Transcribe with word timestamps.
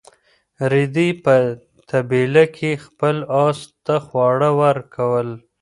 رېدي 0.71 1.09
په 1.23 1.35
طبیله 1.89 2.43
کې 2.55 2.71
خپل 2.85 3.15
اس 3.43 3.59
ته 3.85 3.95
خواړه 4.05 4.49
ورکول. 4.61 5.27